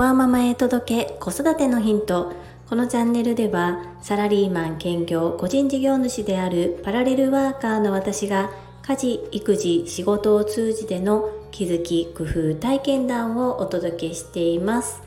[0.00, 2.32] ワーママへ届け子育てのヒント。
[2.70, 8.50] このチャンネルではサラリーマン兼業個人事業主であるパラレルワーカーの私が
[8.80, 15.02] 家事育児仕事を通じての気づき工夫体験談をお届けしています。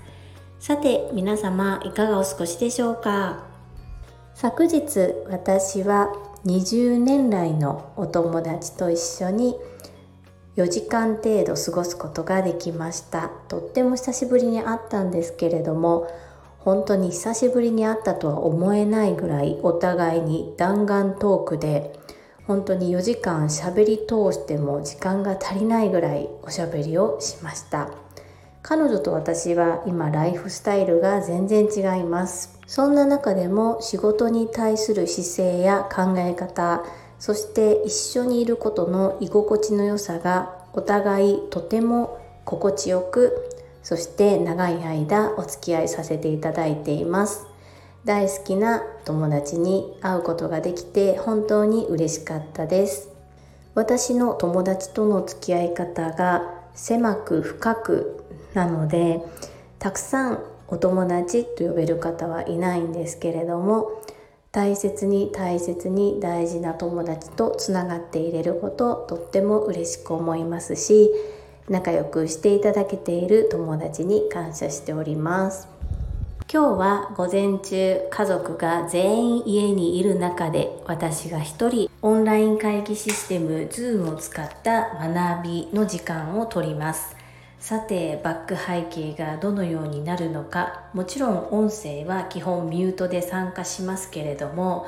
[0.59, 3.45] さて皆様いかがお過ごしでしょうか？
[4.35, 6.13] 昨日私は
[6.45, 9.55] 20年来のお友達と一緒に
[10.55, 13.31] 4時間程度過ごすことができました。
[13.47, 16.07] とっても久しぶりに会ったんですけれども
[16.59, 21.99] 本当に久しぶりに会ったとは思えないぐらいお互いに弾丸トークで
[22.45, 27.89] 本当に4時間喋り通しても時間が足りないぐらいおしゃべりをしました。
[28.61, 32.59] 彼女と私は今ライフスタイルが全然違います。
[32.65, 36.83] そんな中でも仕事に対する姿勢や考え方
[37.23, 43.49] そして一緒にいることの居心地の良さがお互いとても心地よく
[43.81, 47.45] そして長い間お付き合いさせていただいています。
[48.03, 53.07] 大好きな友達に会うことができて本当に嬉しかったです。
[53.73, 56.43] 私の友達との付き合い方が
[56.75, 59.21] 狭く深くなので
[59.79, 64.01] たくさんお友達と呼べる方はいないんですけれども
[64.53, 71.09] 大切に大切に大事な友達とつながっていれることとっても嬉しく思いますし
[71.69, 75.67] 仲良くしていただけている友達に感謝しております。
[76.51, 87.22] 今日は午前中家族が全員家にいる中で私が一人オンライン会議システム Zoom を使った学びの時間をとります。
[87.63, 90.83] さてバック背景がどのようになるのか。
[90.93, 94.85] もちろん音声は基本ミュートで参加しますけれども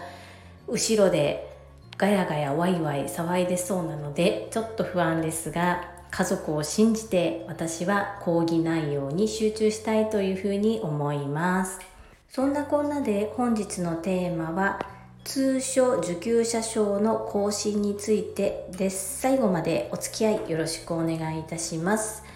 [0.68, 1.56] 後ろで
[1.98, 11.80] ガヤガヤワイワイ騒いでそうなのでちょっと不安ですが家族を信じて私は講義内容に集中したいというふうに思います。
[12.28, 14.86] そんなこんなで本日のテーマは
[15.24, 19.22] 通所受給者証の更新についてです。
[19.22, 22.35] 最後までお付き合いよろしくお願いいたします。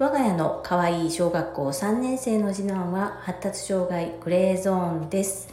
[0.00, 5.50] 我が家の可愛い小学校3年生の次男は発達障害グレーゾーンです。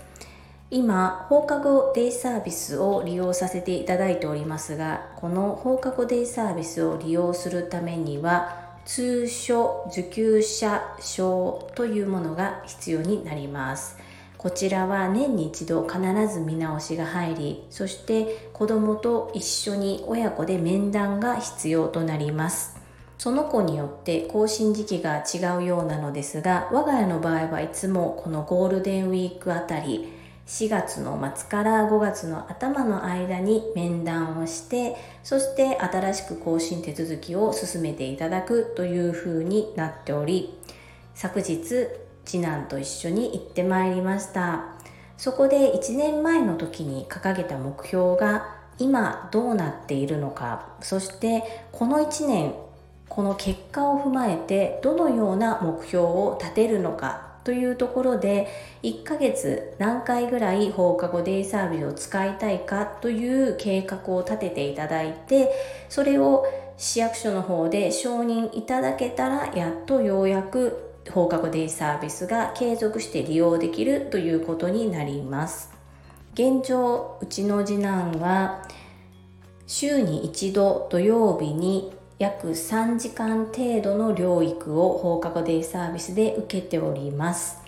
[0.72, 13.98] 今放課後デイサービスを利用させていただいておりますがこの放課後デイサービスを利用するためには通所受給者証というものが必要になります。
[14.38, 16.00] こちらは年に一度必
[16.34, 22.77] ず見直しが入りそして子供と一緒に親子で面談が必要となります。
[23.18, 30.14] その子によって更新時期が違うようなのですが我が家の場合はいつもこのゴールデンウィークあたり
[30.46, 40.54] 4月の末から5月の頭の間に面談をしてそして新しく更新手続きを進めていただくというふうになっており
[41.14, 41.88] 昨日
[42.24, 44.78] 次男と一緒に行ってまいりました。
[45.18, 52.54] そこで1年前の時に掲げた目標が今どうなっているのかそしてこの1年
[53.10, 58.48] この結果を踏まえてどのような目標を立てるのかというところで
[58.84, 65.52] 1ヶ月何回ぐらい放課後デイサービスを使いたいかという計画を立てていただいて
[65.88, 66.46] それを
[66.78, 75.72] 市役所の方で承認いただけたらやっとようやく放課後デイサービスが継続して利用できるということになります。
[76.34, 78.62] 現状うちの次男は
[79.66, 87.68] 週に一度土曜日に約3時間程度の療育を放課後デイサービスで受けております。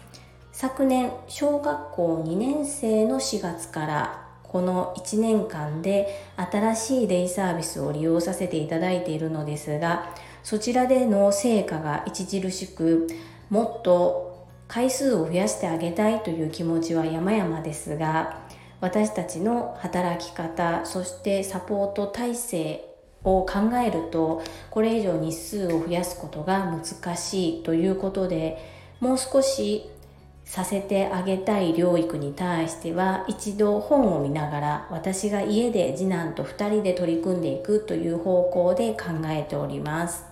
[0.51, 13.07] 昨年小学校2年生の4月からこの1年間で新しいデイサービスを利用させていただいているのですがそちらでの成果が著しく
[13.49, 18.41] もっと回数を増やしてあげたいという気持ちは山々ですが
[18.81, 22.88] 私たちの働き方そしてサポート体制
[23.23, 28.57] を考えるとこれ以上日数を増やすことが難しいということで
[28.99, 29.89] もう少し
[30.45, 40.23] させてあげたい療育に対しては一度本を見ながら私が家で次男と2人で取り組んでいくという方向で考えております。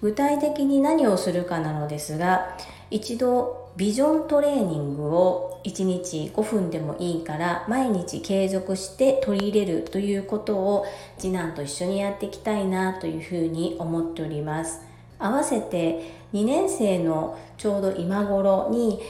[0.00, 2.56] 具体的に何をするかなのですが
[2.90, 10.86] 一度ビジョントレーニングを1日5分でもいいから毎日継続して取り入れるということを
[11.18, 14.80] 次男と一緒にやっていきたいなというふうに思っております。
[15.18, 19.00] 合わせて2年生のちょうど今頃に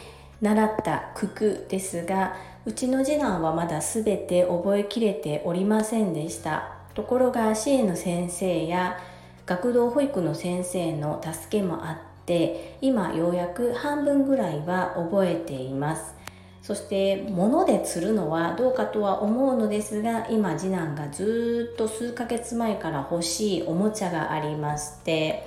[0.41, 2.35] 習った九九ですが
[2.65, 6.71] うちの次男はまだ全て覚えきれておりませんでした。
[6.95, 8.99] ところが支援の先生や
[9.45, 16.15] 学童保育の先生の助けもあってって今ようやく半分ぐらいは覚えています。
[16.63, 25.47] そして物で釣るのはどうかとは思うのですが今次男がずっと数ヶ月前から欲しいおもちゃがありまして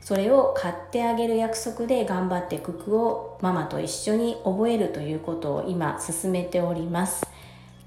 [0.00, 7.26] それを買ってあげる約束で頑張って九九をママと一緒に覚えるということを今進めております。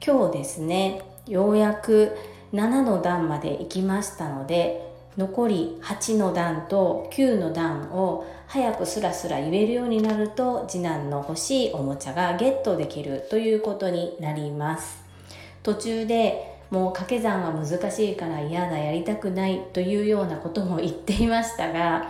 [0.05, 2.15] 今日ですねようやく
[2.53, 15.03] 7の段まで行きましたので残り8の段と9の段を早くスラスラ言えるようになると次男の欲しいおもちゃがゲットできるということになります。
[15.63, 22.07] 途中でもう掛け算は難しいから嫌だやりたくないというようなことも言っていましたが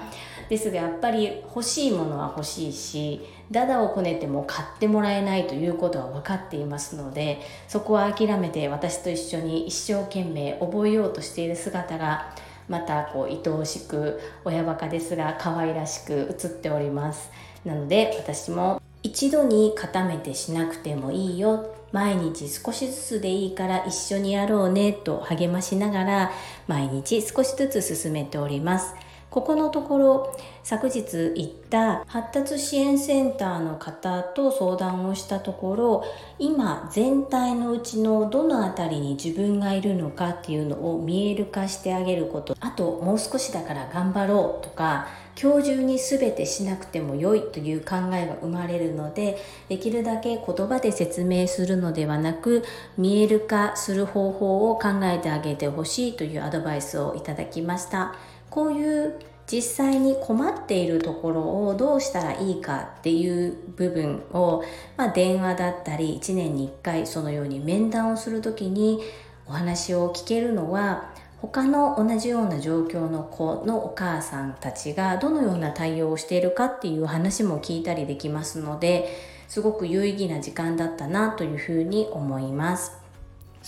[0.50, 3.22] ですがやっぱり欲しいものは欲しいし
[3.52, 12.36] ダダをこねても買ってもらえないということは分かっていますのでそこは諦めて私と一緒に一生懸命覚えようとしている姿が
[12.70, 17.30] またこう愛おしく親バカですが可愛らしく映っております。
[17.66, 21.76] なので私も一度に固めてしなくてもいいよ。
[21.92, 26.32] 毎日少しずつでいいから一緒にやろうねと励ましながら
[26.68, 28.94] 毎日少しずつ進めております。
[29.30, 31.04] ここのところ昨日
[31.36, 36.04] 行った発達支援センターの方と相談をしたところ
[36.40, 45.08] 今全体のうちのどの辺りに自分がいるのかっていうのを見える化してあげることあともう少しだから頑張ろうとか
[45.42, 49.38] 今日中に全てしなくても良いという考えが生まれるので
[49.70, 52.64] できるだけ言葉で説明するのではなく
[52.98, 58.16] 見える化する方法を考えてあげてほしいというアドバイスをいただきました。
[58.50, 59.20] こういう
[59.52, 64.64] 実際に困っているところをどうしたらいいかっていう部分を、
[64.96, 69.02] まあ、電話だったり1年に1回そのように面談をする時に
[69.48, 71.12] お話を聞けるのは
[71.42, 79.10] 他の同じような状況の子のお母さんたちがどのような対応をしているかっていう話も聞いたりできますので
[79.48, 82.99] すごく有意義な時間だったなというふうに思います。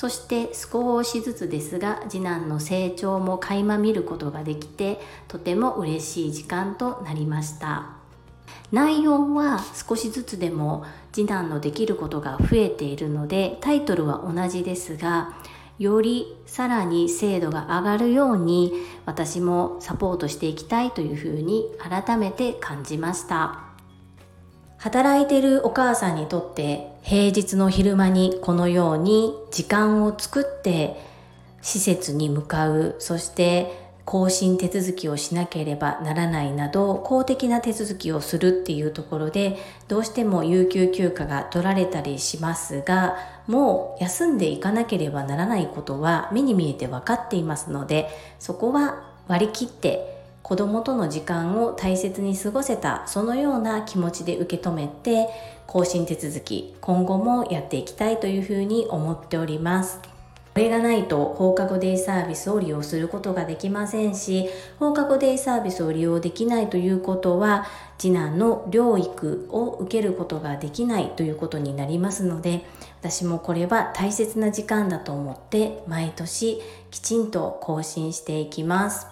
[0.01, 7.91] そして少しずつですが次男の成長も垣間見ることができてとても嬉しい時間となりました。
[8.71, 15.35] 内容は少しずつでも次男のできることが増えているのでタイトルは同じですが
[15.77, 18.73] よりさらに精度が上がるように
[19.05, 23.70] 私もサポートしていきたいというふうに改めて感じました。
[24.81, 30.99] 働いてるお母さんにとって平日の昼間にこのように時間を作って
[31.61, 32.95] 施設に向かう。
[32.97, 55.27] そして更新手続きをしなければならないなど公的な手続きをするっていうところでどうしても有給休暇が取られたりしますがもう休んでいかなければならないことは目に見えて分かっていますのでそこは割り切って子供との時間を大切に過ごせたそのような気持ちで受け止めて
[55.67, 60.01] 更新手続き今後もやっていきたいというふうに思っております。
[60.53, 64.49] これがないと放課後デイサービスを利用することができませんし
[64.79, 67.65] 放課後デイサービスを利用できないということは
[67.97, 72.65] 次男の療育を受けることができないということになりますので
[72.99, 76.59] 私もこれは大切な時間だと思って毎年
[76.89, 79.10] きちんと更新していきます。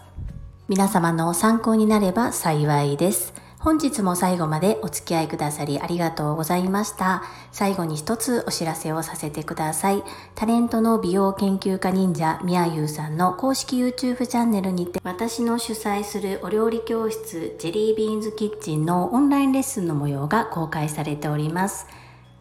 [0.70, 3.34] 皆様の参考になれば幸いです。
[3.58, 7.24] 本日も最後までお付き合いくださりありがとうございました。
[7.52, 10.04] 最後に一つお知らせをさせてください。
[10.36, 21.88] タレントの美容研究家忍者みやゆうさんの公式 YouTube チャンネルにて私の主催するお料理教室ジェリービーンズキッチンのオンラインレッスンの模様が公開されております。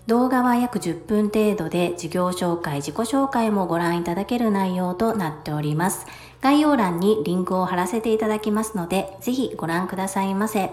[0.09, 6.07] 動画は約10分程度で事業紹介、自己紹介もご覧いただける内容となっております。
[6.41, 10.71] 概要欄にリンクを貼らせていただきますので、ぜひご覧くださいませ。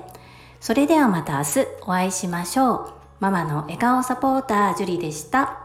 [0.61, 2.93] それではまた明日お会いしましょう。
[3.19, 5.64] ママの笑顔サポーター、ジュリでした。